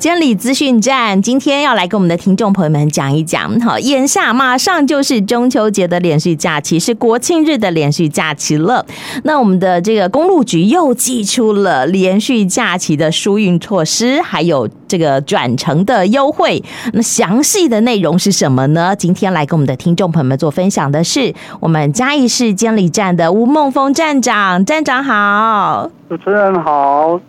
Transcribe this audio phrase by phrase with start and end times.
[0.00, 8.86] 监理资讯站今天要来跟我们的听众朋友们讲一讲，好，眼下马上就是中秋节的连续假期，是国庆日的连续假期了。
[9.24, 16.62] 那我们的这个公路局又寄出了连续假期的疏运措施，还有这个转乘的优惠。
[16.92, 18.94] 那详细的内容是什么呢？
[18.94, 24.64] 今天来跟我们的听众朋友们做分享的是我们嘉义市监理站的吴孟峰站长。
[24.64, 27.20] 站长好，主持人好，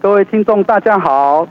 [0.00, 1.46] 各位听众大家好。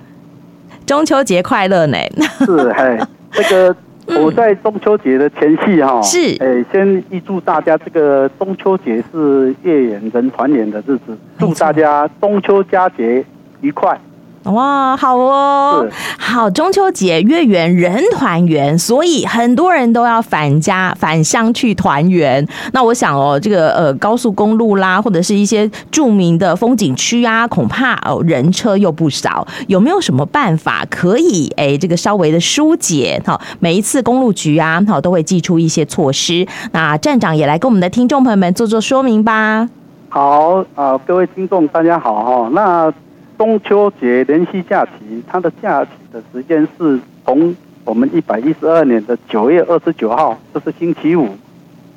[0.85, 1.97] 中秋节快乐呢！
[2.45, 2.99] 是嘿，
[3.31, 3.75] 这个
[4.21, 13.23] 我在中秋节的前夕哈，是哎，先预祝大家这个中秋节是月圆人团圆的日子，祝大家中秋佳节
[13.61, 13.97] 愉快。
[14.43, 15.87] 哇，好哦，
[16.19, 22.45] 好，中秋节月圆人团圆，所以很多人都要返家返乡去团圆。
[22.73, 29.47] 那我想哦，这个呃高速公路啦，或者是一些著名的风景区啊，恐怕哦人车又不少。
[29.67, 33.21] 有没有什么办法可以哎这个稍微的疏解？
[33.25, 36.45] 好，每一次公路局啊，好都会寄出一些措施。
[36.73, 39.69] 那站长也来跟我们的听众朋友们做做说明吧。
[40.09, 42.93] 好啊、呃，各位听众大家好哈，那。
[43.37, 51.29] 中秋节连续假期，它的假期的时间是从我们一百一十二年的九月二十九号，这是星期五，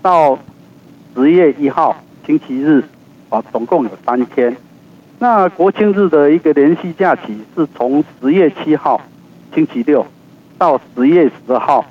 [0.02, 0.38] 到
[1.14, 2.82] 十月一号星期日，
[3.28, 4.56] 啊，总共有三天。
[5.18, 9.00] 那国庆日的一个连续假期是从十月七号
[9.54, 10.06] 星期六
[10.58, 11.84] 到十月十号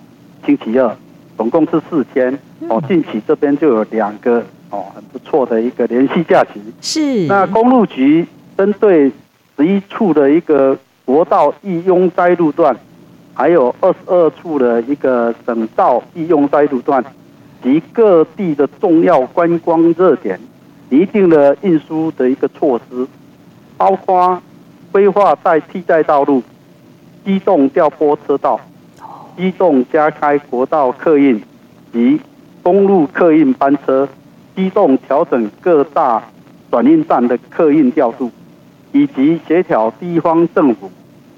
[0.45, 0.95] 星期二，
[1.37, 2.37] 总共是四天。
[2.67, 6.61] 哦，近期这边就有两个哦，很不错的一个连续假期。
[6.81, 7.27] 是。
[7.27, 8.25] 那公路局
[8.57, 9.11] 针对。
[9.57, 12.75] 十一处的一个国道易拥塞路段，
[13.33, 17.03] 还有二十二处的一个省道易拥塞路段，
[17.63, 20.39] 及各地的重要观光热点，
[20.89, 23.07] 拟定了运输的一个措施，
[23.77, 24.41] 包括
[24.91, 26.43] 规划在替代道路、
[27.23, 28.59] 机动调拨车道、
[29.37, 31.41] 机动加开国道客运
[31.93, 32.19] 及
[32.61, 34.07] 公路客运班车，
[34.55, 36.21] 机动调整各大
[36.69, 38.29] 转运站的客运调度。
[38.95, 40.89] 以及协调地方政府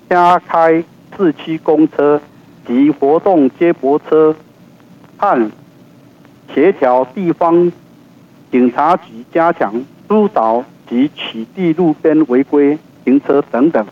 [0.08, 0.84] 加开
[1.18, 2.22] 市区公车
[2.68, 4.36] 及活动接驳车，
[5.18, 5.52] 和
[6.54, 7.72] 协调地方
[8.52, 9.74] 警察局加强
[10.08, 13.84] 疏导及取缔路边违规停车等等。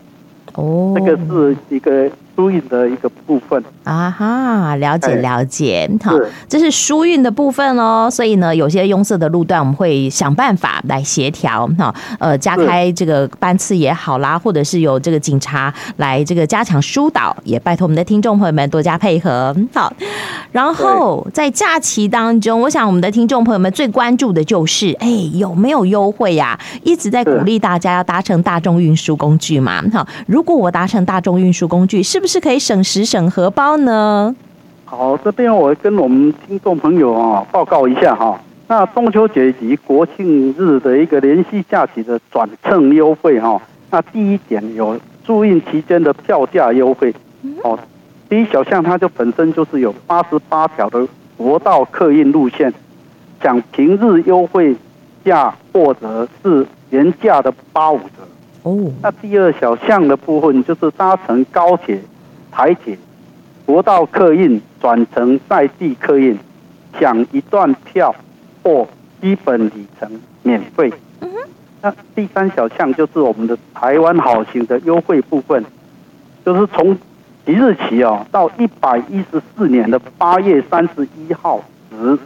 [0.54, 2.12] 哦，这个是一个。
[2.36, 6.14] 疏运的一个部分啊哈，了解了解，好，
[6.50, 8.10] 这是疏运的部分哦。
[8.12, 19.56] 所以呢，有些拥塞的路段，我们会想办法来协调哈，呃，加开这个班次也好啦，或者是有这个警察来这个加强疏导，也拜托我们的听众朋友们多加配合。
[19.74, 19.94] 好，
[20.52, 26.60] 然后在假期当中，我想我们的听众朋友们最关注的就是，哎，有没有优惠呀？
[26.84, 29.82] 一直在鼓励大家要搭乘大众运输工具嘛。
[29.94, 34.36] 好，如果我搭乘大众运输工具，是不是是可以省时省荷包呢？
[34.84, 38.40] 好，这边我跟我们听众朋友啊报告一下哈。
[38.68, 43.62] 那中秋节及国庆日的一个连续假期的转乘优惠哈。
[43.92, 47.14] 那第一点有住运期间的票价优惠
[47.64, 47.78] 哦。
[48.28, 51.08] 第一小项它就本身就是有八十八条的
[51.38, 52.74] 国道客运路线，
[53.42, 54.76] 享平日优惠
[55.24, 58.28] 价或者是原价的八五折。
[58.64, 58.92] 哦。
[59.04, 62.02] 那第二小项的部分就是搭乘高铁。
[62.56, 62.98] 台铁、
[63.66, 66.40] 国道客运转乘在地客运，
[66.98, 68.16] 享一段票
[68.64, 68.88] 或
[69.22, 70.10] 基本里程
[70.42, 70.90] 免费。
[71.82, 75.66] 那第三小项就是我们的台湾好行的优惠部分，
[76.46, 76.98] 就是从
[77.46, 81.62] 即日起哦，到一百一十四年的八月三十一号
[81.92, 82.18] 时，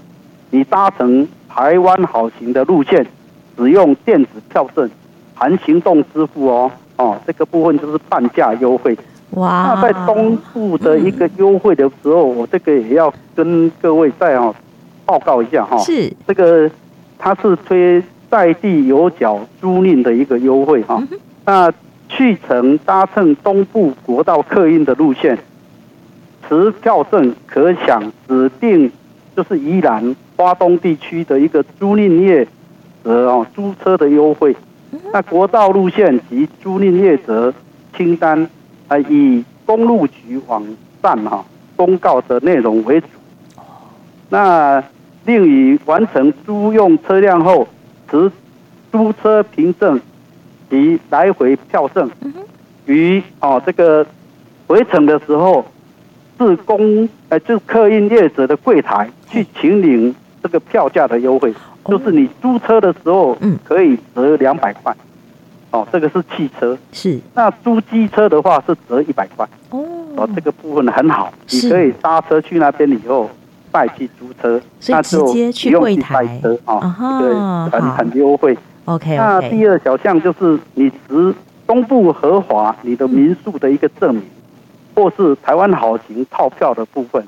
[0.52, 3.04] 你搭乘台湾好行的路线，
[3.58, 4.88] 使用电子票证
[5.34, 8.96] 含行动支付哦，哦，这个部分就是半价优惠。
[9.32, 9.76] 哇！
[9.76, 14.54] 那在东部的一个优惠的时候，我这个也要跟各位再哦
[15.06, 15.78] 报告一下哈。
[15.78, 16.70] 是这个，
[17.18, 21.02] 它是推在地有缴租赁的一个优惠哈。
[21.46, 21.72] 那
[22.08, 25.38] 去程搭乘东部国道客运的路线，
[26.48, 28.92] 持票证可享指定
[29.36, 32.48] 就是宜兰花东地区的一个租赁业
[33.04, 34.56] 者哦租车的优惠。
[35.14, 37.54] 那国道路线及租赁业者
[37.96, 38.50] 清单。
[38.90, 40.62] 啊，以公路局网
[41.02, 41.46] 站哈
[41.78, 43.08] 公告的内容为主。
[44.30, 44.84] 那
[45.26, 47.68] 另以完成租用车辆后，
[48.10, 48.30] 持
[48.92, 50.02] 租车凭证
[50.70, 52.10] 及来回票证，
[52.86, 54.06] 于哦这个
[54.68, 55.64] 回程的时候，
[56.38, 61.54] 至公呃就客运业者的柜台去请领这个票价的优惠，
[61.86, 64.96] 就是你租车的时候，可以折两百块。
[65.72, 66.78] 哦，这个是汽车。
[66.92, 67.20] 是。
[67.34, 69.48] 那租机车的话是折一百块。
[69.70, 69.86] 哦。
[70.16, 73.30] 哦，这个部分很好，你可以搭车去那边以后
[73.72, 78.58] 再去租车，那就直接去柜台车啊，对，很很优惠。
[78.86, 79.16] OK。
[79.16, 81.34] 那第二小项就是你持
[81.66, 84.24] 东部合华你的民宿的一个证明，
[84.96, 87.24] 或是台湾好行套票的部分，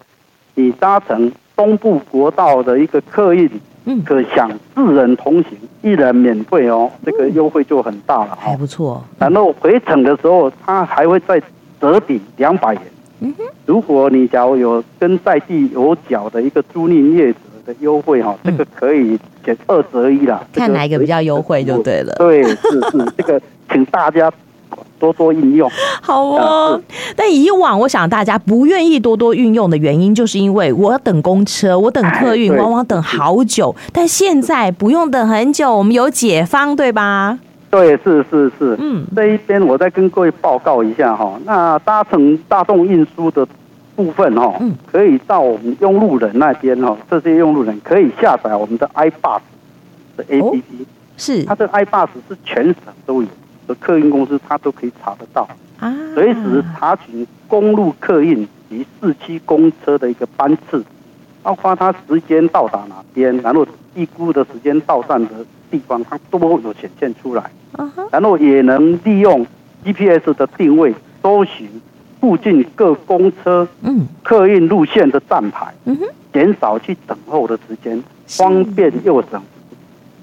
[0.55, 3.49] 你搭乘东部国道的一个客运。
[3.85, 9.03] 嗯，可享四人同行，一人免费哦，这个优惠就很大了，还不错。
[9.17, 11.41] 然后回程的时候，他还会再
[11.79, 12.83] 折抵两百元。
[13.21, 20.43] 嗯哼，如果你假如有跟在地有缴的一个租赁业者的优惠哈，这个可以减二折一啦。
[20.53, 22.13] 看哪一个比较优惠就对了。
[22.17, 23.41] 对，是是，这个
[23.71, 24.31] 请大家。
[25.01, 25.69] 多多运用，
[26.01, 26.79] 好哦。
[27.15, 33.75] 但以往我想大家不愿意多多运用的原因，就是因为我等公车，我等客运，往往等好久。
[33.91, 37.39] 但现在不用等很久，我们有解方，对吧？
[37.71, 38.77] 对，是是是。
[38.79, 41.33] 嗯，这一边我再跟各位报告一下哈。
[41.45, 43.47] 那搭乘大众运输的
[43.95, 49.39] 部分哈，嗯，可以到我们用路人那边哈，这些用路人可以下载我们的 iBus
[50.17, 50.61] 的 APP，
[51.17, 52.75] 是它的 iBus 是全省
[53.05, 53.27] 都有。
[53.79, 55.47] 客运公司它都可以查得到，
[55.79, 60.83] 啊，随时查询公路客运及市区公车的一个班次，
[61.41, 63.65] 包括它时间到达哪边，然后
[63.95, 67.43] 预估的时间到站的地方，它都有显现出来。
[68.11, 69.45] 然后也能利用
[69.83, 70.93] GPS 的定位，
[71.23, 71.67] 搜寻
[72.19, 79.41] 附近各公车、嗯，客运路线的站牌，嗯哼，减少去等候的时间，方便又省，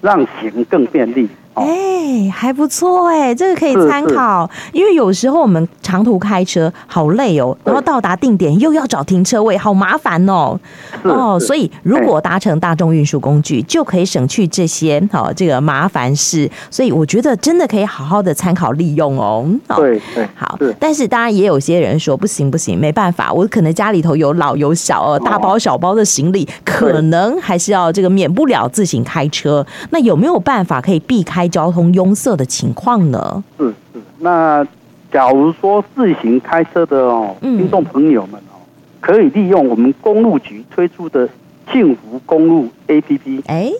[0.03, 1.29] 让行更便利。
[1.61, 4.49] 哎、欸，还不错哎，这个可以参考。
[4.73, 10.59] 因为有时候我们长途开车好累哦，然后到达定点又要找停车位，好麻烦哦。
[11.03, 16.49] 哦，所以如果搭乘大众运输工具，就可以省去这些好这个麻烦事。
[16.71, 19.47] 所以我觉得真的可以好好的参考利用哦。
[19.77, 20.59] 对对，好。
[20.79, 29.67] 但是当然也有些人说不行不行，没办法，我可能家里头有老有小哦，大包小包的行李，可能还是要这个免不了自行开车。
[29.91, 31.48] 那有没有办法可以避开？
[31.49, 33.43] 交通拥塞的情况呢？
[33.59, 34.67] 是是，那
[35.11, 38.61] 假如说自行开车的哦，听众朋友们哦，
[39.01, 41.29] 可以利用我们公路局推出的
[41.73, 43.43] 幸福公路 APP。
[43.47, 43.73] 哎，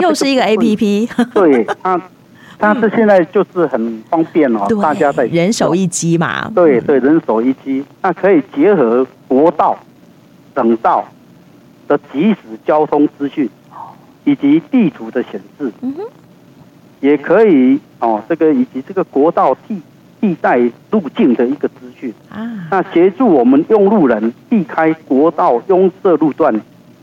[0.00, 1.08] 又是一个 APP。
[1.32, 2.00] 对，它
[2.58, 6.50] 但是现在就是很方便哦，大家在人手一机嘛。
[6.54, 9.76] 对对，人手一机，那可以结合国道、
[10.54, 11.04] 省道
[11.88, 13.48] 的即时交通资讯，
[14.24, 15.72] 以及地图的显示。
[15.80, 16.04] 嗯哼。
[17.02, 19.82] 也可以哦，这个以及这个国道替
[20.20, 20.56] 替代
[20.92, 26.54] 路径的一个资讯啊，那协助我们用路人避开国道拥塞路段，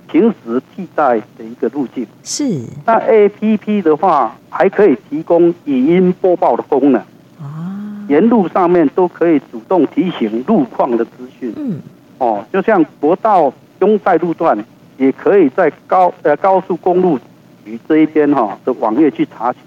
[0.10, 2.08] 行驶替代的一个路径。
[2.24, 2.64] 是。
[2.86, 7.02] 那 APP 的话，还可以提供语音播报的功能
[7.42, 11.54] 啊，沿路上面都可以主动提醒路况的资讯。
[11.58, 11.82] 嗯。
[12.20, 14.58] 哦，就像国道拥塞路段，
[14.98, 17.20] 也可以在高呃高速公路
[17.66, 19.62] 局这一边哈的网页去查询。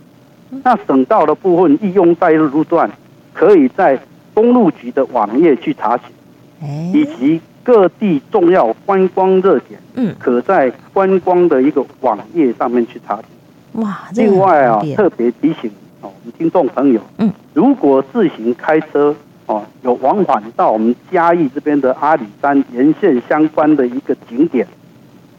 [0.63, 2.91] 那省道的部分，易拥塞路段，
[3.33, 3.99] 可以在
[4.35, 13.83] 公路局的网页去查询，以及各地重要观光热点，嗯，可在观光的一个网页上面去查询。
[13.83, 15.71] 哇，另外啊，特别提醒
[16.03, 19.17] 哦，我们听众朋友，嗯，如果自行开车
[19.47, 24.67] 哦，有往返到我们嘉义这边的阿里山沿线相关的一个景点，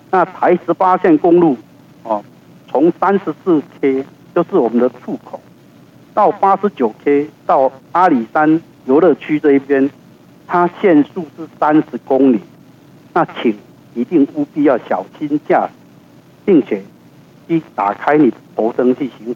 [0.10, 1.56] 那台十八线公路
[2.02, 2.24] 哦，
[2.68, 4.04] 从三十四 K。
[4.34, 5.40] 就是我们的出口，
[6.14, 9.90] 到八十九 K 到阿里山游乐区这一边，
[10.48, 12.40] 它限速是三十公里，
[13.14, 13.56] 那请
[13.94, 15.74] 一定务必要小心驾驶，
[16.46, 16.84] 并且
[17.48, 19.36] 一打开你的头灯去行驶，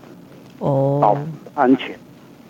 [0.59, 1.21] 哦，保持
[1.53, 1.97] 安全。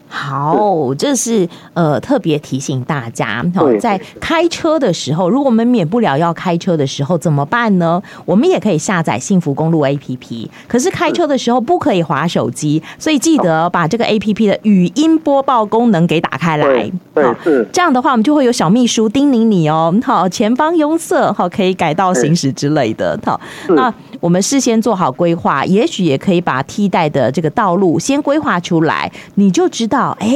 [0.08, 8.02] 好，这是呃特别提醒大家哈，在开车的时候，如果我们免不了要开车的时候怎么办呢？
[8.26, 16.92] 我们也可以下载幸福公路 APP，可是开车的时候不可以划手机，所以记得把这个 APP 的语音播报功能给打开来。
[17.14, 23.20] 对，是这样的话，我们就会有小秘书叮咛你哦，好，前方拥塞，好，可以改道行驶之类的。
[23.26, 30.16] 好，那我们事先做好规划，也许也可以把替代的这个道路先规划出来，你就知道。
[30.20, 30.28] 哎，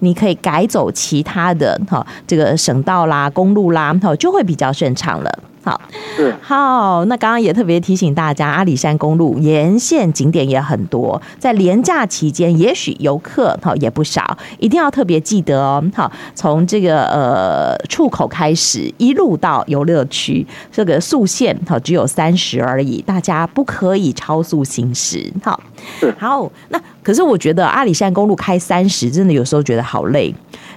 [0.00, 5.38] 你可以改走其他的哈，这个省道啦、公路啦，哈，就会比较顺畅了。
[5.68, 5.80] 好，
[6.16, 7.04] 是好。
[7.04, 15.84] 那刚刚也特别提醒大家，阿里山公路沿线景点也很多，在连假期间，也许游客哈也不少，一定要特别记得哦。
[15.94, 25.30] 好，从这个呃出口开始，一路到游乐区，这个速限哈只有三十而已，大家不可以超速行驶。
[25.42, 25.60] 好。
[26.00, 26.14] 是。
[26.18, 30.30] 好，那可是我觉得阿里山公路开三十，真的有时候觉得好累。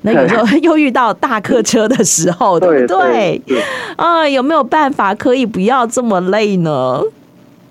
[0.03, 3.41] 那有时候 又遇到大客车的时候，对不对？
[3.97, 7.01] 啊，有没有办法可以不要这么累呢？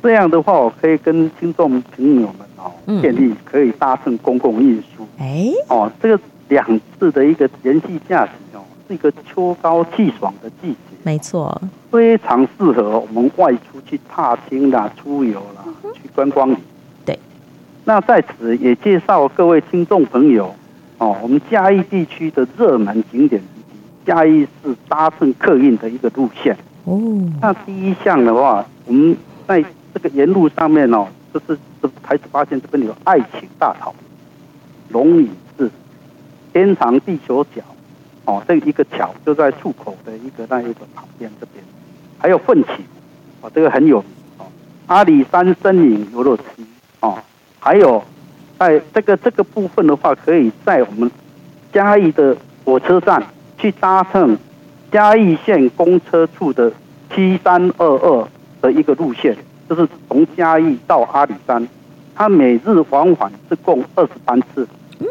[0.02, 5.08] 这样的话，我可以跟听众朋友们哦建议，可以搭乘公共运输。
[5.16, 11.58] 哎、嗯，哦，这个两次的一个连续驾驶哦，是一个秋高气爽的季节，没错，
[11.90, 16.46] 非常适合我们外出去踏青啦、出游啦、嗯、去观光。
[16.50, 16.58] 对，
[17.90, 20.54] 那在此也介绍各位听众朋友。
[20.98, 23.42] 哦，我们嘉义地区的热门景点，
[24.06, 26.56] 嘉义市搭乘客运的一个路线。
[26.84, 27.00] 哦，
[27.42, 33.92] 那第一项的话，我们在这个沿路上面哦，就是这台十八线这边有爱情大桥、
[34.90, 35.28] 龙椅
[35.58, 35.68] 寺、
[36.52, 37.60] 天长地久角，
[38.24, 41.64] 哦，这一个桥就在出口的一个那一个旁边这边，
[42.18, 42.84] 还有奋起，
[43.40, 44.46] 哦，这个很有名哦，
[44.86, 46.64] 阿里山森林游乐区，
[47.00, 47.18] 哦，
[47.60, 48.02] 还有。
[48.58, 51.10] 在这个这个部分的话，可以在我们
[51.72, 53.22] 嘉义的火车站
[53.56, 54.36] 去搭乘
[54.92, 56.70] 嘉义县公车处的
[57.10, 58.28] 七三二二
[58.60, 59.34] 的一个路线，
[59.66, 61.66] 就是从嘉义到阿里山，
[62.14, 64.68] 它每日往返是共二十班次。
[64.98, 65.06] 嗯，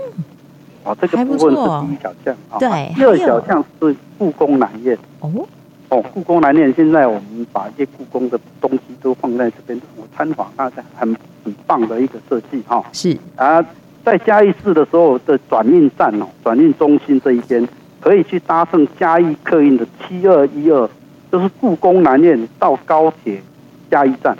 [0.83, 2.59] 哦，这个部分是第一小项啊。
[2.59, 4.95] 对，第二小项是故宫南苑。
[5.21, 5.47] 哦。
[5.89, 12.83] 哦，故宫南院现在我们把一些故宫的东西都放在这边，我参访，那很很棒的一个设计哈。
[12.93, 13.65] 是啊，
[14.05, 17.67] 在嘉义市的时候的转运站哦，转运中心这一边
[17.99, 20.87] 可以去搭乘嘉义客运的七二一二，
[21.31, 23.41] 就是故宫南院到高铁
[23.89, 24.37] 嘉义站，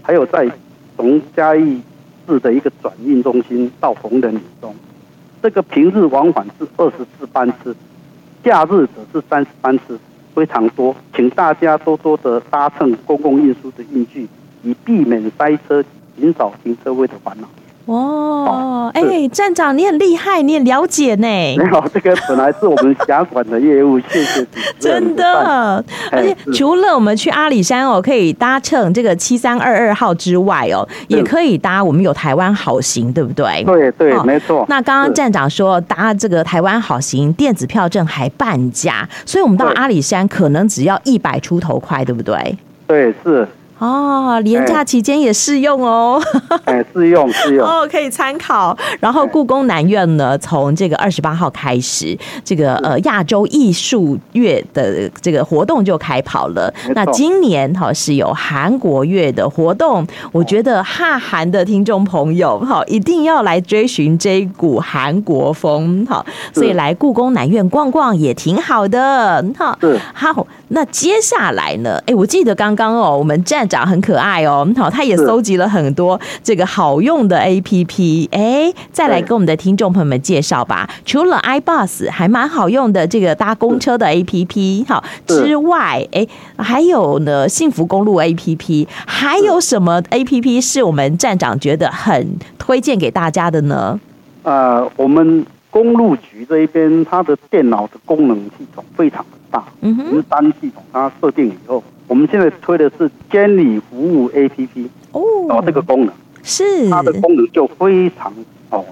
[0.00, 0.50] 还有在
[0.96, 1.82] 从嘉义
[2.26, 4.74] 市的一个转运中心到红人岭中，
[5.42, 7.76] 这个平日往返是二十四班次，
[8.42, 9.98] 假日则是三十班次。
[10.36, 14.28] 非常多，请大家多多的搭乘公共运输的运具，
[14.62, 15.82] 以避免塞车、
[16.20, 17.48] 减少停车位的烦恼。
[17.86, 21.26] 哦，哎、欸，站长，你很厉害，你很了解呢。
[21.26, 24.44] 没有，这个本来是我们辖管的业务，谢谢。
[24.78, 33.62] 真的，而且除了我们去阿里山哦，可以搭乘这个七三二二号之外哦，也可以搭我们有台湾好行，对不对？
[33.64, 34.66] 对对，哦、没错。
[34.68, 42.58] 那刚刚站长说搭这个台湾好行电子票证还半价，所以我们到阿里山可能只要一百出头块，对不对？
[42.88, 43.46] 对，是。
[43.78, 46.18] 哦，年假期间也适用哦。
[46.64, 48.74] 哎，适用适用 哦，可以参考。
[49.00, 56.72] 然后故宫南院呢，从这个二十八号开始，这个呃亚洲艺术月的这个活动就开跑了。
[56.94, 69.78] 那今年哈是有韩国月的活动，我觉得哈韩的听众朋友哈一定要来追寻这一股韩国风哈，所以来故宫南院逛逛也挺好的哈。
[70.14, 72.02] 好，那接下来呢？
[72.06, 73.65] 哎，我记得刚刚哦，我们站。
[73.68, 80.88] 长很可爱哦，好，他也搜集了很多这个好用的 APP，哎，再来跟我们的听众朋友们介绍吧。
[81.04, 93.98] 除了 iBus 还蛮好用的这个搭公车的 APP，好之外，哎，还有呢幸福公路 APP，还有什么 APP 是我们站长觉得很推荐给大家的呢？
[94.42, 101.82] 呃，我们公路局这一边，它的电脑的功能系统非常的大，嗯哼，云端系统它设定以后。
[102.08, 106.88] 我们现在推的是监理服务 APP 哦，然后这个功能是。
[106.88, 108.32] 它的功能就非常
[108.70, 108.84] 哦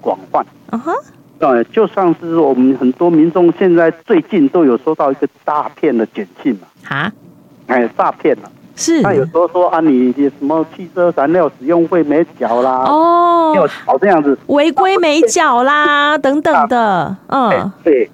[0.00, 0.44] 广泛。
[0.70, 0.92] 啊哈，
[1.38, 7.12] 对，就像是我们很多民众现在最近都有收到一个诈骗的简讯嘛，啊，
[7.66, 18.10] 哎，诈骗了，是，那有时候说啊，你什么汽车燃料使用费没缴啦，哦，没有缴这样子，违规没缴啦，等等的，嗯，对，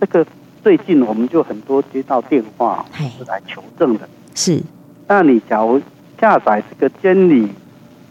[0.00, 0.26] 这个。
[0.66, 2.84] 最近我们就很多接到电话
[3.16, 4.60] 是来求证的，是。
[5.06, 5.80] 那你假如
[6.20, 7.46] 下载这个监理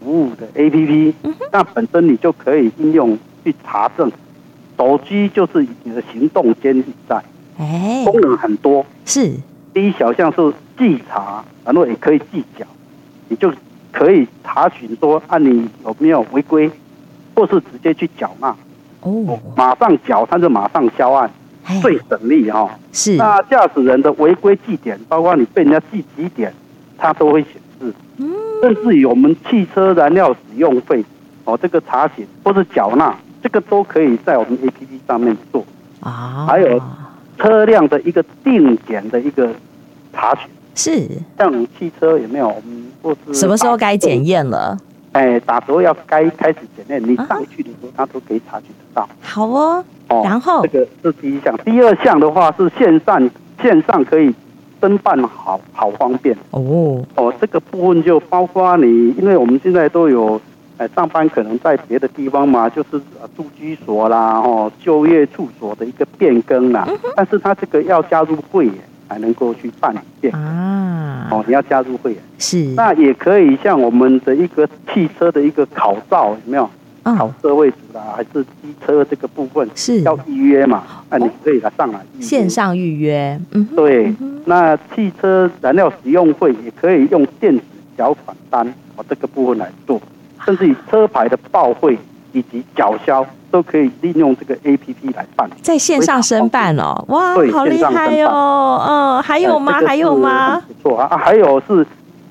[0.00, 1.12] 服务的 APP，
[1.52, 4.10] 那本身你就可以应用去查证，
[4.78, 7.22] 手机就是你的行动监理在，
[7.58, 8.86] 哎，功能很多。
[9.04, 9.34] 是。
[9.74, 12.64] 第一小项是稽查，然后也可以计缴，
[13.28, 13.52] 你就
[13.92, 16.70] 可以查询说，啊，你有没有违规，
[17.34, 18.56] 或是直接去缴纳，
[19.02, 21.30] 哦，马上缴，他就马上销案。
[21.80, 23.16] 最省力哈，是。
[23.16, 26.52] 那驾驶人的违规记点，包括你被人家记几点，
[26.96, 27.92] 它都会显示。
[28.18, 28.32] 嗯。
[28.62, 31.04] 甚至于我们汽车燃料使用费，
[31.44, 35.64] 哦，这个查询或是缴纳，这个都可以在我们 APP 上面做。
[36.00, 36.46] 啊。
[36.48, 36.80] 还有
[37.38, 39.50] 车辆的一个定点的一个
[40.12, 40.48] 查询。
[40.74, 41.08] 是。
[41.38, 42.48] 像汽车有没有？
[42.48, 44.78] 我们或是什么时候该检验了？
[45.12, 49.08] 哎，打折要该开始检验，你上去的时候，它都可以察觉得到。
[49.20, 49.84] 好哦。
[50.08, 54.32] 哦，然后这个是第一项，第二项的话是线上线上可以
[54.80, 56.36] 申办好，好好方便。
[56.50, 60.40] 哦哦，这个部分就包括你，因为我们现在都有
[60.78, 63.00] 哎，上班可能在别的地方嘛，就是
[63.36, 66.86] 住居所啦，哦，就业处所的一个变更啦。
[66.88, 68.74] 嗯、但是他这个要加入会员
[69.08, 71.28] 才能够去办理变更啊。
[71.30, 72.58] 哦，你要加入会员是。
[72.76, 76.70] 那也可以像我们的一个汽车的一个考照有没有？
[77.06, 80.82] 嗯、考车位组啦，还是机车这个部分是要预约嘛？
[81.08, 83.40] 那你可以来上来线上预约。
[83.52, 84.12] 嗯，对。
[84.20, 87.62] 嗯、那汽车燃料使用费也可以用电子
[87.96, 90.00] 缴款单哦，这个部分来做。
[90.44, 91.96] 甚至于车牌的报废
[92.32, 99.80] 以及缴销都可以利用这个 A P P 来办，在线上申办哦，哇，好厉害哦，嗯，还有吗？
[99.86, 100.60] 还有吗？
[100.82, 101.86] 不错啊，还有是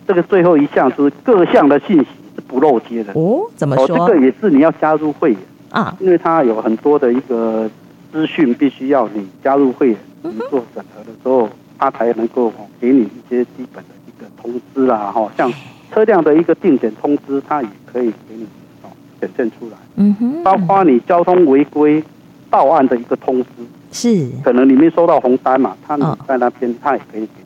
[0.05, 4.07] 这个最后一项是各项的信息是不漏接的哦，怎么说？
[4.07, 7.69] 这个也是你要加入会员啊，因为它有很多的一个
[8.11, 15.51] 资讯必须要你加入会员，你做审核的时候，它才能够给你一些基本的一个通知啦，哈，像。
[15.93, 18.45] 车辆的一个定检通知，它也可以给你
[18.81, 18.89] 哦
[19.21, 19.77] 显现出来。
[19.95, 22.03] 嗯哼，包括你交通违规
[22.49, 23.47] 到案的一个通知，
[23.93, 25.95] 是可能里面收到红单嘛，他
[26.27, 27.44] 在那边他也可以给。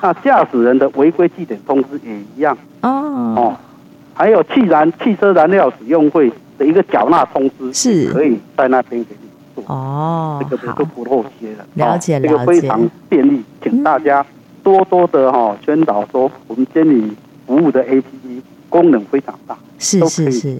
[0.00, 2.56] 那驾驶人的违规记点通知也一样。
[2.82, 2.88] 哦
[3.36, 3.56] 哦，
[4.14, 9.64] 还有汽燃汽车燃料使用费的一个缴纳通知，是可以在那边给你做。
[9.66, 11.64] 哦，这个就不漏接了。
[11.74, 14.24] 了解了解，这个非常便利，请大家。
[14.60, 17.10] 多多的哈宣导说，我们监理
[17.46, 20.58] 服务的 APP 功能非常大，是是是，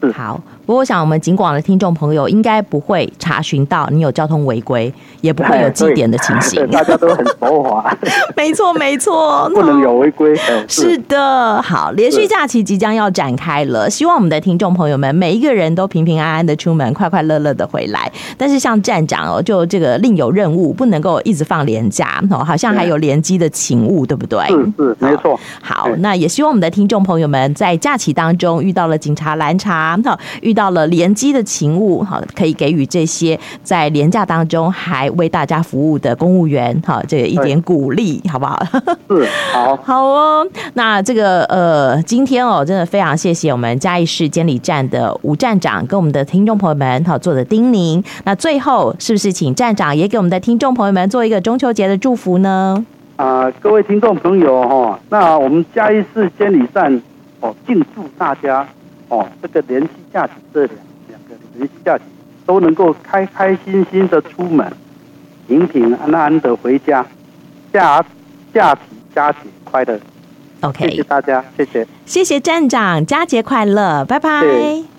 [0.00, 0.40] 是好。
[0.66, 6.66] 不过，我想我们警广的听众朋友应该不会查询到你有交通违规，也不会有记点的情形。
[6.72, 7.96] 大家都很豪华。
[8.34, 10.34] 没错，没错，不能有违规。
[10.66, 18.10] 是的，好，连续假期即将要展开了，希望我们的听众朋友们每一个人都平平安安的出门，快快乐乐的回来。
[18.38, 24.42] 但是像站长哦，就这个另有任务，不能够一直放连假哦，好像还有联机的勤务，对不对？
[24.46, 25.38] 是是，没错。
[25.60, 30.53] 好，那也希望我们的听众朋友们在假期当中遇到了警察拦查，哈，遇。
[30.54, 38.64] 到了联机的勤务，哈，可以给予这些在廉价当中还为大家服务的公务员，哈，这一点鼓励，好不好？
[39.10, 40.46] 是，好， 好哦。
[40.74, 48.02] 那这个呃，今天哦，真的非常谢谢我们嘉义市监理站的吴站长跟我们的听众朋友们哈做的叮咛。
[48.24, 52.84] 那最后是不是请站长也给我们的听众朋友们做一个中秋节的祝福呢？
[53.16, 57.00] 啊、呃，各位听众朋友哈，那我们嘉义市监理站
[57.40, 58.66] 哦，敬祝大家。
[59.14, 60.70] 哦，这个连续假期这两
[61.08, 62.02] 两个连续假期
[62.44, 64.66] 都能够开开心心的出门，
[65.46, 67.06] 平平安安的回家，
[67.72, 68.04] 假
[68.52, 68.80] 假期
[69.14, 69.98] 佳节快乐。
[70.62, 74.40] OK，谢谢大家，谢谢，谢谢站长，佳节快乐，拜拜。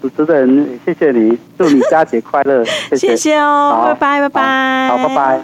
[0.02, 5.42] 主持人，谢谢你，祝你佳节快乐，谢谢，谢谢哦，拜拜，拜拜，好，拜拜。